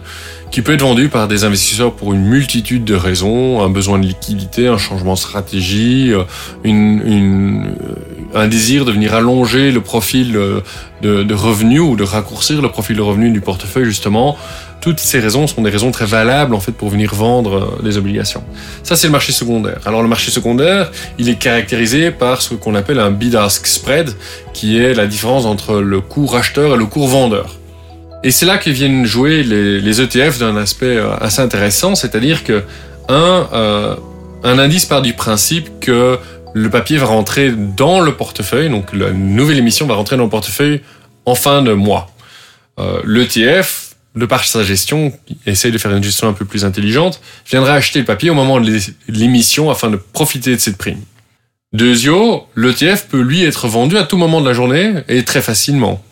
qui 0.51 0.61
peut 0.61 0.73
être 0.73 0.81
vendu 0.81 1.07
par 1.07 1.27
des 1.27 1.45
investisseurs 1.45 1.93
pour 1.93 2.13
une 2.13 2.25
multitude 2.25 2.83
de 2.83 2.95
raisons, 2.95 3.61
un 3.61 3.69
besoin 3.69 3.99
de 3.99 4.05
liquidité, 4.05 4.67
un 4.67 4.77
changement 4.77 5.13
de 5.13 5.19
stratégie, 5.19 6.11
une, 6.63 7.01
une, 7.05 7.75
un 8.33 8.47
désir 8.47 8.83
de 8.85 8.91
venir 8.91 9.13
allonger 9.13 9.71
le 9.71 9.81
profil 9.81 10.33
de, 11.01 11.23
de 11.23 11.33
revenus 11.33 11.81
ou 11.81 11.95
de 11.95 12.03
raccourcir 12.03 12.61
le 12.61 12.69
profil 12.69 12.97
de 12.97 13.01
revenus 13.01 13.31
du 13.31 13.41
portefeuille 13.41 13.85
justement. 13.85 14.37
Toutes 14.83 14.99
ces 14.99 15.21
raisons 15.21 15.47
sont 15.47 15.61
des 15.61 15.69
raisons 15.69 15.91
très 15.91 16.05
valables 16.05 16.53
en 16.53 16.59
fait 16.59 16.73
pour 16.73 16.89
venir 16.89 17.15
vendre 17.15 17.81
des 17.81 17.95
obligations. 17.95 18.43
Ça 18.83 18.97
c'est 18.97 19.07
le 19.07 19.13
marché 19.13 19.31
secondaire. 19.31 19.79
Alors 19.85 20.01
le 20.01 20.09
marché 20.09 20.29
secondaire, 20.29 20.91
il 21.17 21.29
est 21.29 21.35
caractérisé 21.35 22.11
par 22.11 22.41
ce 22.41 22.53
qu'on 22.53 22.75
appelle 22.75 22.99
un 22.99 23.09
bid-ask 23.09 23.65
spread, 23.65 24.09
qui 24.53 24.77
est 24.77 24.93
la 24.93 25.07
différence 25.07 25.45
entre 25.45 25.79
le 25.79 26.01
cours 26.01 26.35
acheteur 26.35 26.75
et 26.75 26.77
le 26.77 26.85
cours 26.85 27.07
vendeur. 27.07 27.55
Et 28.25 28.31
c'est 28.31 28.45
là 28.45 28.57
que 28.57 28.69
viennent 28.69 29.05
jouer 29.05 29.43
les, 29.43 30.01
ETF 30.01 30.39
d'un 30.39 30.57
aspect 30.57 31.01
assez 31.21 31.41
intéressant, 31.41 31.95
c'est-à-dire 31.95 32.43
que 32.43 32.63
un, 33.07 33.47
euh, 33.53 33.95
un 34.43 34.59
indice 34.59 34.85
part 34.85 35.01
du 35.01 35.13
principe 35.13 35.79
que 35.79 36.19
le 36.53 36.69
papier 36.69 36.97
va 36.97 37.05
rentrer 37.05 37.51
dans 37.51 38.01
le 38.01 38.15
portefeuille, 38.15 38.69
donc 38.69 38.91
la 38.91 39.11
nouvelle 39.11 39.59
émission 39.59 39.87
va 39.87 39.95
rentrer 39.95 40.17
dans 40.17 40.25
le 40.25 40.29
portefeuille 40.29 40.81
en 41.25 41.35
fin 41.35 41.61
de 41.61 41.71
mois. 41.71 42.09
Euh, 42.79 43.01
L'ETF, 43.05 43.92
de 44.15 44.25
par 44.25 44.45
sa 44.45 44.63
gestion, 44.63 45.11
qui 45.25 45.37
essaye 45.45 45.71
de 45.71 45.77
faire 45.77 45.95
une 45.95 46.03
gestion 46.03 46.27
un 46.27 46.33
peu 46.33 46.45
plus 46.45 46.65
intelligente, 46.65 47.19
viendra 47.49 47.73
acheter 47.73 47.99
le 47.99 48.05
papier 48.05 48.29
au 48.29 48.35
moment 48.35 48.59
de 48.59 48.79
l'émission 49.07 49.69
afin 49.69 49.89
de 49.89 49.97
profiter 49.97 50.55
de 50.55 50.61
cette 50.61 50.77
prime. 50.77 51.01
Deuxio, 51.73 52.47
l'ETF 52.55 53.07
peut 53.07 53.21
lui 53.21 53.43
être 53.43 53.67
vendu 53.67 53.97
à 53.97 54.03
tout 54.03 54.17
moment 54.17 54.41
de 54.41 54.47
la 54.47 54.53
journée 54.53 54.93
et 55.07 55.23
très 55.23 55.41
facilement. 55.41 56.03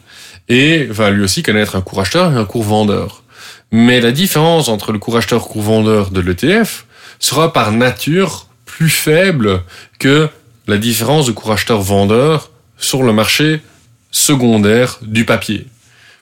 Et 0.49 0.85
va 0.85 1.11
lui 1.11 1.23
aussi 1.23 1.43
connaître 1.43 1.75
un 1.75 1.81
cours 1.81 2.01
acheteur 2.01 2.33
et 2.33 2.35
un 2.35 2.45
cours 2.45 2.63
vendeur. 2.63 3.23
Mais 3.71 4.01
la 4.01 4.11
différence 4.11 4.69
entre 4.69 4.91
le 4.91 4.97
cours 4.97 5.17
acheteur 5.17 5.47
cours 5.47 5.61
vendeur 5.61 6.09
de 6.09 6.19
l'ETF 6.19 6.85
sera 7.19 7.53
par 7.53 7.71
nature 7.71 8.47
plus 8.65 8.89
faible 8.89 9.61
que 9.99 10.27
la 10.67 10.77
différence 10.77 11.27
de 11.27 11.31
cours 11.31 11.51
acheteur-vendeur 11.51 12.49
sur 12.77 13.03
le 13.03 13.13
marché 13.13 13.61
secondaire 14.09 14.97
du 15.01 15.25
papier, 15.25 15.67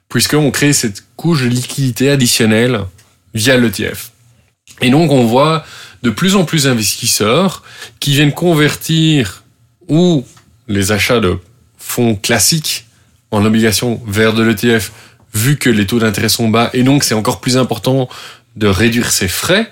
puisqu'on 0.10 0.52
crée 0.52 0.74
cette 0.74 1.04
couche 1.16 1.44
de 1.44 1.48
liquidité 1.48 2.10
additionnelle 2.10 2.82
via 3.34 3.58
l'ETF. 3.58 4.12
Et 4.82 4.90
donc 4.90 5.12
on 5.12 5.26
voit 5.26 5.64
de 6.04 6.10
plus 6.10 6.36
en 6.36 6.46
plus 6.46 6.64
d'investisseurs 6.64 7.64
qui 8.00 8.12
viennent 8.12 8.34
convertir 8.34 9.44
ou 9.88 10.26
les 10.68 10.92
achats 10.92 11.20
de 11.20 11.38
fonds 11.78 12.16
classiques 12.16 12.86
en 13.32 13.46
obligations 13.46 14.02
vers 14.08 14.34
de 14.34 14.44
l'ETF 14.44 14.92
vu 15.34 15.58
que 15.58 15.70
les 15.70 15.86
taux 15.86 16.00
d'intérêt 16.00 16.30
sont 16.30 16.50
bas 16.50 16.70
et 16.74 16.84
donc 16.84 17.04
c'est 17.04 17.14
encore 17.14 17.40
plus 17.40 17.58
important 17.58 18.10
de 18.56 18.68
réduire 18.68 19.12
ses 19.12 19.28
frais. 19.28 19.72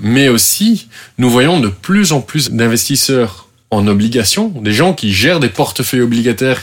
Mais 0.00 0.28
aussi, 0.28 0.88
nous 1.18 1.30
voyons 1.30 1.60
de 1.60 1.68
plus 1.68 2.12
en 2.12 2.20
plus 2.20 2.50
d'investisseurs 2.50 3.48
en 3.70 3.86
obligations, 3.86 4.48
des 4.48 4.72
gens 4.72 4.94
qui 4.94 5.12
gèrent 5.12 5.40
des 5.40 5.48
portefeuilles 5.48 6.02
obligataires 6.02 6.62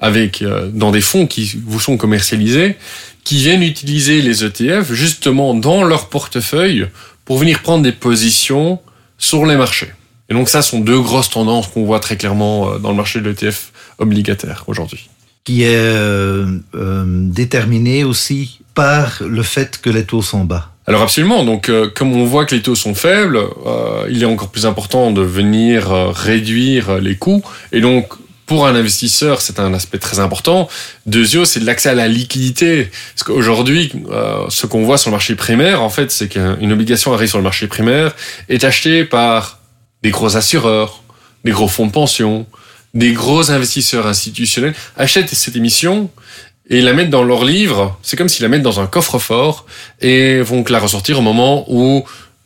avec 0.00 0.42
euh, 0.42 0.68
dans 0.72 0.90
des 0.90 1.00
fonds 1.00 1.26
qui 1.26 1.58
vous 1.66 1.80
sont 1.80 1.96
commercialisés, 1.96 2.76
qui 3.24 3.36
viennent 3.38 3.62
utiliser 3.62 4.22
les 4.22 4.44
ETF 4.44 4.92
justement 4.92 5.54
dans 5.54 5.84
leur 5.84 6.08
portefeuille 6.08 6.88
pour 7.24 7.38
venir 7.38 7.62
prendre 7.62 7.82
des 7.82 7.92
positions 7.92 8.80
sur 9.18 9.46
les 9.46 9.56
marchés. 9.56 9.92
Et 10.28 10.34
donc 10.34 10.48
ça 10.48 10.62
sont 10.62 10.80
deux 10.80 11.00
grosses 11.00 11.30
tendances 11.30 11.68
qu'on 11.68 11.84
voit 11.84 12.00
très 12.00 12.16
clairement 12.16 12.72
euh, 12.72 12.78
dans 12.78 12.90
le 12.90 12.96
marché 12.96 13.20
de 13.20 13.28
l'ETF 13.28 13.72
obligataire 13.98 14.64
aujourd'hui. 14.66 15.08
Qui 15.44 15.62
est 15.62 15.76
euh, 15.76 16.58
euh, 16.74 17.04
déterminé 17.06 18.02
aussi 18.04 18.60
par 18.74 19.22
le 19.24 19.42
fait 19.42 19.80
que 19.80 19.90
les 19.90 20.04
taux 20.04 20.22
sont 20.22 20.44
bas. 20.44 20.72
Alors 20.86 21.02
absolument. 21.02 21.44
Donc, 21.44 21.68
euh, 21.68 21.90
comme 21.92 22.12
on 22.12 22.24
voit 22.24 22.44
que 22.44 22.54
les 22.54 22.62
taux 22.62 22.76
sont 22.76 22.94
faibles, 22.94 23.38
euh, 23.38 24.06
il 24.08 24.22
est 24.22 24.26
encore 24.26 24.50
plus 24.50 24.66
important 24.66 25.10
de 25.10 25.22
venir 25.22 25.92
euh, 25.92 26.10
réduire 26.10 27.00
les 27.00 27.16
coûts. 27.16 27.42
Et 27.72 27.80
donc, 27.80 28.12
pour 28.46 28.66
un 28.66 28.74
investisseur, 28.74 29.42
c'est 29.42 29.58
un 29.58 29.74
aspect 29.74 29.98
très 29.98 30.20
important. 30.20 30.68
Deuxièmement, 31.04 31.44
c'est 31.44 31.60
de 31.60 31.66
l'accès 31.66 31.88
à 31.88 31.94
la 31.94 32.08
liquidité. 32.08 32.90
Parce 33.14 33.24
qu'aujourd'hui, 33.24 33.92
ce 34.48 34.66
qu'on 34.66 34.84
voit 34.84 34.98
sur 34.98 35.10
le 35.10 35.16
marché 35.16 35.34
primaire, 35.34 35.82
en 35.82 35.90
fait, 35.90 36.10
c'est 36.10 36.28
qu'une 36.28 36.72
obligation 36.72 37.12
arrive 37.12 37.28
sur 37.28 37.38
le 37.38 37.44
marché 37.44 37.66
primaire 37.66 38.14
est 38.48 38.62
achetée 38.62 39.04
par 39.04 39.58
des 40.02 40.10
gros 40.10 40.36
assureurs, 40.36 41.02
des 41.44 41.50
gros 41.50 41.68
fonds 41.68 41.86
de 41.86 41.92
pension, 41.92 42.46
des 42.94 43.12
gros 43.12 43.50
investisseurs 43.50 44.06
institutionnels 44.06 44.74
achètent 44.96 45.34
cette 45.34 45.56
émission 45.56 46.10
et 46.70 46.80
la 46.80 46.92
mettent 46.92 47.10
dans 47.10 47.22
leur 47.22 47.44
livre. 47.44 47.98
C'est 48.02 48.16
comme 48.16 48.28
s'ils 48.28 48.42
la 48.42 48.48
mettent 48.48 48.62
dans 48.62 48.80
un 48.80 48.86
coffre-fort 48.86 49.66
et 50.00 50.40
vont 50.40 50.64
la 50.68 50.78
ressortir 50.78 51.18
au 51.18 51.22
moment 51.22 51.64
où 51.68 52.04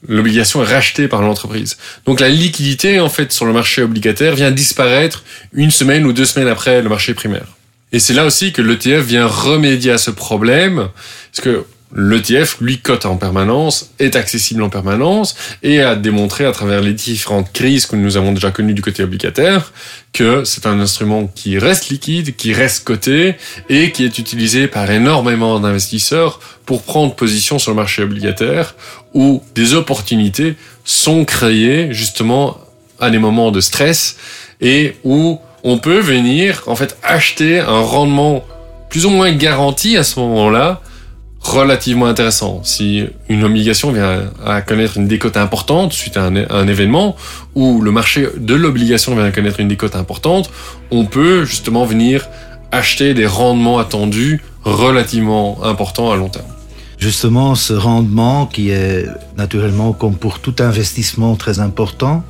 l'obligation 0.08 0.62
est 0.62 0.66
rachetée 0.66 1.08
par 1.08 1.22
l'entreprise. 1.22 1.76
Donc 2.06 2.20
la 2.20 2.28
liquidité, 2.28 3.00
en 3.00 3.08
fait, 3.08 3.32
sur 3.32 3.44
le 3.44 3.52
marché 3.52 3.82
obligataire 3.82 4.34
vient 4.34 4.50
disparaître 4.50 5.24
une 5.52 5.70
semaine 5.70 6.06
ou 6.06 6.12
deux 6.12 6.24
semaines 6.24 6.48
après 6.48 6.82
le 6.82 6.88
marché 6.88 7.14
primaire. 7.14 7.46
Et 7.92 7.98
c'est 7.98 8.14
là 8.14 8.24
aussi 8.24 8.52
que 8.52 8.62
l'ETF 8.62 9.04
vient 9.04 9.26
remédier 9.26 9.92
à 9.92 9.98
ce 9.98 10.10
problème, 10.10 10.88
parce 11.32 11.44
que 11.44 11.64
l'ETF, 11.94 12.58
lui, 12.60 12.78
cote 12.78 13.04
en 13.04 13.16
permanence, 13.16 13.90
est 13.98 14.14
accessible 14.16 14.62
en 14.62 14.68
permanence 14.68 15.34
et 15.62 15.80
a 15.80 15.96
démontré 15.96 16.44
à 16.44 16.52
travers 16.52 16.80
les 16.80 16.92
différentes 16.92 17.52
crises 17.52 17.86
que 17.86 17.96
nous 17.96 18.16
avons 18.16 18.32
déjà 18.32 18.50
connues 18.50 18.74
du 18.74 18.82
côté 18.82 19.02
obligataire 19.02 19.72
que 20.12 20.44
c'est 20.44 20.66
un 20.66 20.80
instrument 20.80 21.26
qui 21.26 21.58
reste 21.58 21.88
liquide, 21.88 22.36
qui 22.36 22.52
reste 22.52 22.84
coté 22.84 23.36
et 23.68 23.92
qui 23.92 24.04
est 24.04 24.18
utilisé 24.18 24.66
par 24.66 24.90
énormément 24.90 25.60
d'investisseurs 25.60 26.40
pour 26.66 26.82
prendre 26.82 27.14
position 27.14 27.58
sur 27.58 27.70
le 27.70 27.76
marché 27.76 28.02
obligataire 28.02 28.74
où 29.14 29.42
des 29.54 29.74
opportunités 29.74 30.56
sont 30.84 31.24
créées 31.24 31.92
justement 31.92 32.58
à 32.98 33.10
des 33.10 33.18
moments 33.18 33.50
de 33.50 33.60
stress 33.60 34.16
et 34.60 34.96
où 35.04 35.40
on 35.62 35.78
peut 35.78 36.00
venir 36.00 36.62
en 36.66 36.76
fait 36.76 36.96
acheter 37.02 37.60
un 37.60 37.80
rendement 37.80 38.44
plus 38.88 39.06
ou 39.06 39.10
moins 39.10 39.32
garanti 39.32 39.96
à 39.96 40.04
ce 40.04 40.18
moment-là 40.20 40.80
relativement 41.40 42.06
intéressant. 42.06 42.60
Si 42.64 43.06
une 43.28 43.44
obligation 43.44 43.92
vient 43.92 44.30
à 44.44 44.60
connaître 44.60 44.98
une 44.98 45.08
décote 45.08 45.36
importante 45.36 45.92
suite 45.92 46.16
à 46.16 46.24
un, 46.24 46.66
événement, 46.68 47.16
ou 47.54 47.80
le 47.80 47.90
marché 47.90 48.28
de 48.36 48.54
l'obligation 48.54 49.14
vient 49.14 49.24
à 49.24 49.32
connaître 49.32 49.60
une 49.60 49.68
décote 49.68 49.96
importante, 49.96 50.50
on 50.90 51.06
peut 51.06 51.44
justement 51.44 51.84
venir 51.84 52.28
acheter 52.72 53.14
des 53.14 53.26
rendements 53.26 53.78
attendus 53.78 54.42
relativement 54.64 55.64
importants 55.64 56.12
à 56.12 56.16
long 56.16 56.28
terme. 56.28 56.46
Justement, 56.98 57.54
ce 57.54 57.72
rendement 57.72 58.44
qui 58.44 58.70
est 58.70 59.06
naturellement, 59.38 59.92
comme 59.94 60.16
pour 60.16 60.40
tout 60.40 60.54
investissement, 60.58 61.34
très 61.34 61.58
important, 61.58 62.22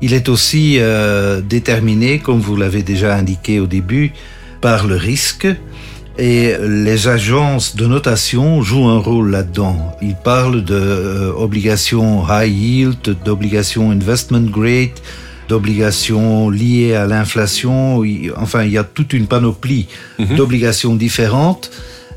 il 0.00 0.14
est 0.14 0.30
aussi 0.30 0.76
euh, 0.78 1.42
déterminé, 1.42 2.18
comme 2.18 2.40
vous 2.40 2.56
l'avez 2.56 2.82
déjà 2.82 3.14
indiqué 3.14 3.60
au 3.60 3.66
début, 3.66 4.12
par 4.62 4.86
le 4.86 4.96
risque 4.96 5.46
et 6.20 6.54
les 6.60 7.08
agences 7.08 7.76
de 7.76 7.86
notation 7.86 8.60
jouent 8.60 8.88
un 8.88 8.98
rôle 8.98 9.30
là-dedans. 9.30 9.96
Ils 10.02 10.14
parlent 10.14 10.62
d'obligations 10.62 12.24
euh, 12.28 12.44
high 12.44 12.54
yield, 12.54 13.16
d'obligations 13.24 13.90
investment 13.90 14.42
grade, 14.42 14.90
d'obligations 15.48 16.50
liées 16.50 16.94
à 16.94 17.06
l'inflation. 17.06 18.02
Enfin, 18.36 18.64
il 18.64 18.72
y 18.72 18.78
a 18.78 18.84
toute 18.84 19.14
une 19.14 19.26
panoplie 19.26 19.88
mhm. 20.18 20.36
d'obligations 20.36 20.94
différentes. 20.94 21.70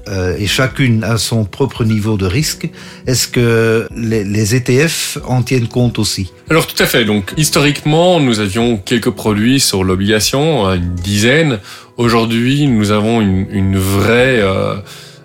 Euh, 0.10 0.36
et 0.38 0.48
chacune 0.48 1.04
a 1.06 1.18
son 1.18 1.46
propre 1.46 1.86
niveau 1.86 2.18
de 2.18 2.26
risque. 2.26 2.70
Est-ce 3.08 3.28
que 3.28 3.88
les, 3.96 4.26
les, 4.26 4.56
ETF 4.56 5.18
en 5.26 5.44
tiennent 5.44 5.70
compte 5.70 5.98
aussi? 5.98 6.34
Alors 6.50 6.68
tout 6.68 6.82
à 6.84 6.86
fait. 6.86 7.06
Donc 7.06 7.34
historiquement, 7.38 8.20
nous 8.20 8.42
avions 8.42 8.76
quelques 8.78 9.12
produits 9.12 9.62
sur 9.62 9.84
l'obligation, 9.86 10.70
une 10.74 10.94
dizaine. 10.96 11.60
Aujourd'hui, 11.98 12.68
nous 12.68 12.92
avons 12.92 13.22
une, 13.22 13.46
une 13.52 13.78
vraie 13.78 14.40
euh, 14.42 14.76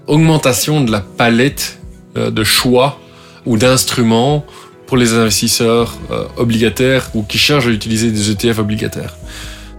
augmentation 0.06 0.82
de 0.82 0.92
la 0.92 1.00
palette 1.00 1.78
euh, 2.16 2.30
de 2.30 2.44
choix 2.44 3.00
ou 3.46 3.56
d'instruments 3.56 4.44
pour 4.86 4.96
les 4.96 5.14
investisseurs 5.14 5.96
euh, 6.10 6.24
obligataires 6.36 7.10
ou 7.14 7.22
qui 7.22 7.38
cherchent 7.38 7.66
à 7.66 7.70
utiliser 7.70 8.10
des 8.10 8.30
ETF 8.30 8.60
obligataires. 8.60 9.16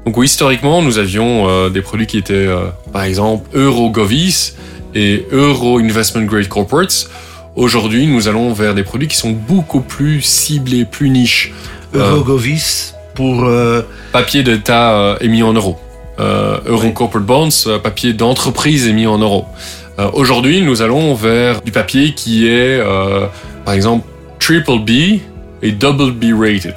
Donc 0.06 0.18
historiquement, 0.24 0.82
nous 0.82 0.98
avions 0.98 1.70
des 1.70 1.82
produits 1.82 2.08
qui 2.08 2.18
étaient, 2.18 2.48
par 2.92 3.04
exemple, 3.04 3.48
Euro 3.54 3.92
Govis 3.92 4.56
et 4.96 5.26
Euro 5.32 5.80
Investment 5.80 6.26
Grade 6.26 6.48
Corporates. 6.48 7.10
Aujourd'hui, 7.56 8.08
nous 8.08 8.28
allons 8.28 8.54
vers 8.54 8.76
des 8.76 8.84
produits 8.84 9.08
qui 9.08 9.18
sont 9.18 9.32
beaucoup 9.32 9.82
plus 9.82 10.22
ciblés, 10.22 10.86
plus 10.86 11.10
niches. 11.10 11.54
Euro 11.94 12.24
Govis 12.24 12.94
pour... 13.16 13.50
Papier 14.12 14.44
d'État 14.44 15.18
émis 15.22 15.44
en 15.44 15.54
euros 15.54 15.78
euh, 16.20 16.60
Euro 16.66 16.92
Corporate 16.92 17.26
Bonds, 17.26 17.50
euh, 17.68 17.80
papier 17.80 18.14
d'entreprise 18.14 18.88
émis 18.88 19.08
en 19.08 19.18
euros. 19.18 19.46
Euh, 19.98 20.10
aujourd'hui, 20.14 20.62
nous 20.62 20.82
allons 20.82 21.14
vers 21.14 21.62
du 21.62 21.72
papier 21.72 22.14
qui 22.14 22.48
est, 22.48 22.80
euh, 22.80 23.28
par 23.66 23.74
exemple, 23.74 24.08
triple 24.40 24.80
B 24.80 25.20
et 25.62 25.72
double 25.72 26.12
B 26.12 26.34
rated. 26.38 26.76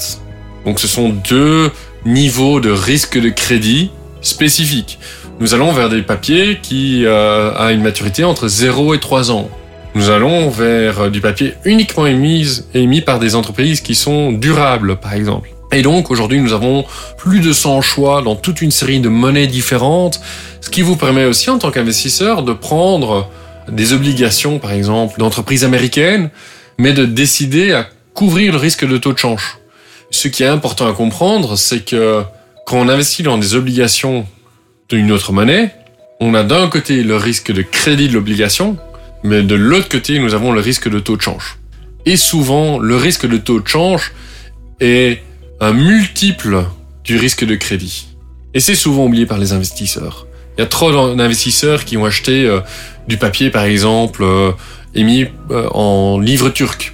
Donc, 0.64 0.78
ce 0.78 0.86
sont 0.86 1.10
deux 1.28 1.70
niveaux 2.04 2.60
de 2.60 2.70
risque 2.70 3.18
de 3.18 3.28
crédit 3.28 3.90
spécifiques. 4.22 4.98
Nous 5.40 5.54
allons 5.54 5.72
vers 5.72 5.88
des 5.88 6.02
papiers 6.02 6.58
qui 6.62 7.04
euh, 7.04 7.52
a 7.56 7.72
une 7.72 7.82
maturité 7.82 8.24
entre 8.24 8.48
0 8.48 8.94
et 8.94 9.00
3 9.00 9.30
ans. 9.30 9.50
Nous 9.94 10.10
allons 10.10 10.48
vers 10.48 11.10
du 11.10 11.20
papier 11.20 11.54
uniquement 11.64 12.06
émis, 12.06 12.62
émis 12.74 13.00
par 13.00 13.18
des 13.18 13.34
entreprises 13.34 13.80
qui 13.80 13.94
sont 13.94 14.32
durables, 14.32 14.96
par 14.96 15.14
exemple. 15.14 15.50
Et 15.72 15.80
donc 15.80 16.10
aujourd'hui 16.10 16.38
nous 16.38 16.52
avons 16.52 16.84
plus 17.16 17.40
de 17.40 17.52
100 17.52 17.80
choix 17.80 18.20
dans 18.20 18.36
toute 18.36 18.60
une 18.60 18.70
série 18.70 19.00
de 19.00 19.08
monnaies 19.08 19.46
différentes, 19.46 20.20
ce 20.60 20.68
qui 20.68 20.82
vous 20.82 20.96
permet 20.96 21.24
aussi 21.24 21.48
en 21.48 21.58
tant 21.58 21.70
qu'investisseur 21.70 22.42
de 22.42 22.52
prendre 22.52 23.30
des 23.68 23.94
obligations 23.94 24.58
par 24.58 24.72
exemple 24.72 25.18
d'entreprises 25.18 25.64
américaines, 25.64 26.30
mais 26.78 26.92
de 26.92 27.06
décider 27.06 27.72
à 27.72 27.86
couvrir 28.12 28.52
le 28.52 28.58
risque 28.58 28.86
de 28.86 28.98
taux 28.98 29.14
de 29.14 29.18
change. 29.18 29.58
Ce 30.10 30.28
qui 30.28 30.42
est 30.42 30.46
important 30.46 30.86
à 30.86 30.92
comprendre, 30.92 31.56
c'est 31.56 31.80
que 31.80 32.22
quand 32.66 32.76
on 32.76 32.88
investit 32.88 33.22
dans 33.22 33.38
des 33.38 33.54
obligations 33.54 34.26
d'une 34.88 35.12
autre 35.12 35.32
monnaie, 35.32 35.74
on 36.20 36.34
a 36.34 36.44
d'un 36.44 36.68
côté 36.68 37.02
le 37.02 37.16
risque 37.16 37.52
de 37.52 37.62
crédit 37.62 38.08
de 38.08 38.14
l'obligation, 38.14 38.76
mais 39.24 39.42
de 39.42 39.54
l'autre 39.54 39.88
côté 39.88 40.18
nous 40.18 40.34
avons 40.34 40.52
le 40.52 40.60
risque 40.60 40.88
de 40.88 40.98
taux 40.98 41.16
de 41.16 41.22
change. 41.22 41.58
Et 42.06 42.16
souvent 42.16 42.78
le 42.78 42.96
risque 42.96 43.26
de 43.26 43.36
taux 43.36 43.60
de 43.60 43.66
change 43.66 44.12
est 44.80 45.22
un 45.60 45.72
multiple 45.72 46.64
du 47.04 47.16
risque 47.16 47.44
de 47.44 47.54
crédit. 47.54 48.08
Et 48.54 48.60
c'est 48.60 48.74
souvent 48.74 49.06
oublié 49.06 49.26
par 49.26 49.38
les 49.38 49.52
investisseurs. 49.52 50.26
Il 50.56 50.60
y 50.60 50.64
a 50.64 50.66
trop 50.66 51.14
d'investisseurs 51.14 51.84
qui 51.84 51.96
ont 51.96 52.04
acheté 52.04 52.44
euh, 52.44 52.60
du 53.08 53.16
papier, 53.16 53.50
par 53.50 53.64
exemple, 53.64 54.22
euh, 54.22 54.52
émis 54.94 55.26
euh, 55.50 55.68
en 55.70 56.18
livres 56.18 56.50
turcs. 56.50 56.92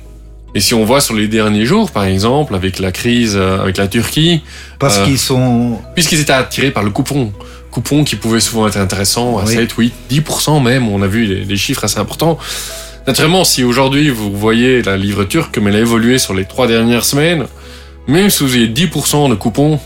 Et 0.55 0.61
si 0.61 0.75
on 0.75 0.85
voit 0.85 1.01
sur 1.01 1.15
les 1.15 1.29
derniers 1.29 1.67
jours, 1.67 1.91
par 1.91 2.05
exemple, 2.05 2.55
avec 2.55 2.79
la 2.79 2.93
crise 2.93 3.37
avec 3.37 3.77
la 3.77 3.87
Turquie, 3.87 4.43
parce 4.79 4.99
qu'ils 5.01 5.19
sont, 5.19 5.79
puisqu'ils 5.95 6.21
étaient 6.21 6.33
attirés 6.33 6.71
par 6.71 6.83
le 6.83 6.91
coupon, 6.91 7.33
coupon 7.71 8.05
qui 8.05 8.17
pouvait 8.17 8.41
souvent 8.41 8.67
être 8.67 8.79
intéressant 8.79 9.39
à 9.39 9.47
7, 9.47 9.73
8, 9.73 9.93
10% 10.11 10.63
même. 10.63 10.89
On 10.89 11.03
a 11.03 11.07
vu 11.07 11.45
des, 11.45 11.57
chiffres 11.57 11.85
assez 11.85 11.99
importants. 11.99 12.39
Naturellement, 13.07 13.45
si 13.45 13.65
aujourd'hui 13.65 14.11
vous 14.11 14.37
voyez 14.37 14.83
la 14.83 14.97
livre 14.97 15.25
turque, 15.25 15.55
comme 15.55 15.69
elle 15.69 15.77
a 15.77 15.81
évolué 15.81 16.19
sur 16.19 16.35
les 16.35 16.45
trois 16.45 16.67
dernières 16.67 17.05
semaines, 17.05 17.47
même 18.07 18.31
si 18.31 18.43
vous 18.45 18.55
avez 18.55 18.69
10% 18.69 19.31
de 19.31 19.35
coupons, 19.35 19.79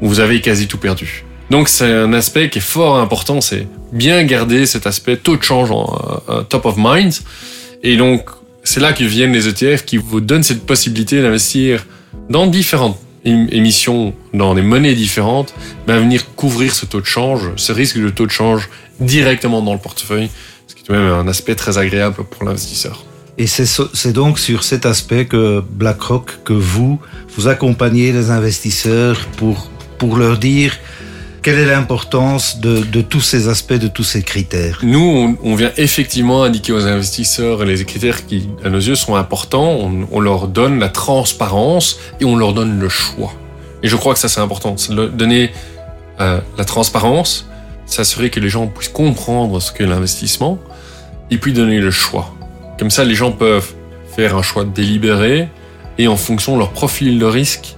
vous 0.00 0.20
avez 0.20 0.40
quasi 0.40 0.66
tout 0.66 0.78
perdu. 0.78 1.24
Donc 1.50 1.68
c'est 1.68 1.92
un 1.92 2.12
aspect 2.12 2.48
qui 2.48 2.58
est 2.58 2.62
fort 2.62 2.98
important, 2.98 3.40
c'est 3.40 3.66
bien 3.92 4.22
garder 4.24 4.66
cet 4.66 4.86
aspect 4.86 5.16
taux 5.16 5.36
de 5.36 5.42
change 5.42 5.70
en 5.70 6.22
euh, 6.28 6.42
top 6.42 6.64
of 6.66 6.74
mind. 6.78 7.12
Et 7.82 7.96
donc 7.96 8.30
c'est 8.62 8.80
là 8.80 8.92
que 8.92 9.02
viennent 9.02 9.32
les 9.32 9.48
ETF 9.48 9.84
qui 9.84 9.96
vous 9.96 10.20
donnent 10.20 10.42
cette 10.42 10.64
possibilité 10.64 11.20
d'investir 11.20 11.84
dans 12.28 12.46
différentes 12.46 12.98
émissions, 13.24 14.14
dans 14.32 14.54
des 14.54 14.62
monnaies 14.62 14.94
différentes, 14.94 15.54
ben 15.86 15.98
venir 15.98 16.34
couvrir 16.34 16.74
ce 16.74 16.86
taux 16.86 17.00
de 17.00 17.06
change, 17.06 17.50
ce 17.56 17.72
risque 17.72 17.98
de 17.98 18.08
taux 18.08 18.26
de 18.26 18.30
change 18.30 18.68
directement 18.98 19.62
dans 19.62 19.74
le 19.74 19.78
portefeuille, 19.78 20.30
ce 20.66 20.74
qui 20.74 20.82
est 20.88 20.92
même 20.92 21.12
un 21.12 21.28
aspect 21.28 21.54
très 21.54 21.78
agréable 21.78 22.24
pour 22.24 22.44
l'investisseur. 22.44 23.04
Et 23.38 23.46
c'est 23.46 24.12
donc 24.12 24.38
sur 24.38 24.64
cet 24.64 24.84
aspect 24.84 25.24
que 25.24 25.60
BlackRock, 25.60 26.44
que 26.44 26.52
vous, 26.52 27.00
vous 27.36 27.48
accompagnez 27.48 28.12
les 28.12 28.30
investisseurs 28.30 29.18
pour, 29.38 29.70
pour 29.98 30.16
leur 30.18 30.36
dire 30.36 30.76
quelle 31.42 31.58
est 31.58 31.66
l'importance 31.66 32.58
de, 32.60 33.00
tous 33.00 33.20
ces 33.20 33.48
aspects, 33.48 33.72
de 33.74 33.88
tous 33.88 34.04
ces 34.04 34.22
critères? 34.22 34.80
Nous, 34.82 35.38
on, 35.42 35.54
vient 35.54 35.72
effectivement 35.76 36.42
indiquer 36.42 36.72
aux 36.72 36.86
investisseurs 36.86 37.64
les 37.64 37.84
critères 37.84 38.26
qui, 38.26 38.48
à 38.64 38.68
nos 38.68 38.78
yeux, 38.78 38.94
sont 38.94 39.14
importants. 39.14 39.90
On, 40.10 40.20
leur 40.20 40.48
donne 40.48 40.78
la 40.78 40.88
transparence 40.88 41.98
et 42.20 42.24
on 42.24 42.36
leur 42.36 42.52
donne 42.52 42.78
le 42.78 42.88
choix. 42.88 43.32
Et 43.82 43.88
je 43.88 43.96
crois 43.96 44.12
que 44.12 44.20
ça, 44.20 44.28
c'est 44.28 44.40
important. 44.40 44.76
Donner 44.90 45.52
euh, 46.20 46.40
la 46.58 46.64
transparence, 46.64 47.48
s'assurer 47.86 48.28
que 48.28 48.40
les 48.40 48.50
gens 48.50 48.66
puissent 48.66 48.88
comprendre 48.88 49.60
ce 49.60 49.72
qu'est 49.72 49.86
l'investissement, 49.86 50.58
et 51.30 51.38
puis 51.38 51.52
donner 51.52 51.80
le 51.80 51.90
choix. 51.90 52.34
Comme 52.78 52.90
ça, 52.90 53.04
les 53.04 53.14
gens 53.14 53.32
peuvent 53.32 53.72
faire 54.14 54.36
un 54.36 54.42
choix 54.42 54.64
délibéré 54.64 55.48
et 55.96 56.08
en 56.08 56.16
fonction 56.16 56.54
de 56.54 56.58
leur 56.58 56.70
profil 56.70 57.18
de 57.18 57.26
risque 57.26 57.76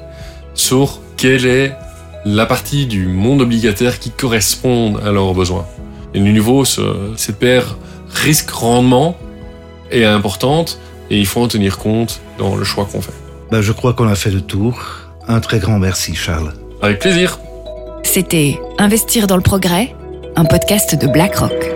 sur 0.54 1.00
quelle 1.16 1.46
est 1.46 1.72
la 2.24 2.46
partie 2.46 2.86
du 2.86 3.06
monde 3.06 3.40
obligataire 3.40 3.98
qui 3.98 4.10
correspond 4.10 4.96
à 4.96 5.10
leurs 5.10 5.34
besoins. 5.34 5.66
Et 6.14 6.20
de 6.20 6.24
nouveau, 6.24 6.64
ce, 6.64 7.12
cette 7.16 7.38
paire 7.38 7.76
risque-rendement 8.08 9.16
est 9.90 10.04
importante 10.04 10.78
et 11.10 11.18
il 11.18 11.26
faut 11.26 11.42
en 11.42 11.48
tenir 11.48 11.78
compte 11.78 12.20
dans 12.38 12.56
le 12.56 12.64
choix 12.64 12.86
qu'on 12.90 13.00
fait. 13.00 13.12
Ben, 13.50 13.60
je 13.60 13.72
crois 13.72 13.92
qu'on 13.92 14.08
a 14.08 14.14
fait 14.14 14.30
le 14.30 14.40
tour. 14.40 14.80
Un 15.28 15.40
très 15.40 15.58
grand 15.58 15.78
merci, 15.78 16.14
Charles. 16.14 16.52
Avec 16.80 16.98
plaisir. 16.98 17.38
C'était 18.02 18.58
Investir 18.78 19.26
dans 19.26 19.36
le 19.36 19.42
progrès, 19.42 19.94
un 20.36 20.44
podcast 20.44 21.00
de 21.00 21.06
BlackRock. 21.06 21.70